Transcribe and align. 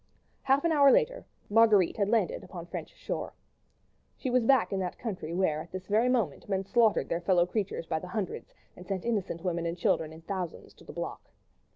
Half 0.41 0.63
an 0.65 0.71
hour 0.71 0.91
later 0.91 1.27
Marguerite 1.47 1.97
had 1.97 2.09
landed 2.09 2.43
upon 2.43 2.65
French 2.65 2.89
shore. 2.89 3.35
She 4.17 4.31
was 4.31 4.47
back 4.47 4.73
in 4.73 4.79
that 4.79 4.97
country 4.97 5.31
where 5.31 5.61
at 5.61 5.71
this 5.71 5.85
very 5.85 6.09
moment 6.09 6.49
men 6.49 6.63
slaughtered 6.65 7.07
their 7.07 7.21
fellow 7.21 7.45
creatures 7.45 7.85
by 7.85 7.99
the 7.99 8.07
hundreds, 8.07 8.51
and 8.75 8.87
sent 8.87 9.05
innocent 9.05 9.43
women 9.43 9.67
and 9.67 9.77
children 9.77 10.11
in 10.11 10.21
thousands 10.21 10.73
to 10.73 10.83
the 10.83 10.91
block. 10.91 11.29